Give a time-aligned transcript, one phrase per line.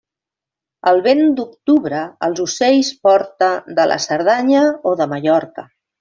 [0.91, 3.49] El vent d'octubre els ocells porta,
[3.81, 5.67] de la Cerdanya o de Mallorca.